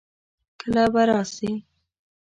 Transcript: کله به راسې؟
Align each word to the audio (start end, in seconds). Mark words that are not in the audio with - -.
کله 0.59 0.83
به 0.93 1.01
راسې؟ 1.09 1.51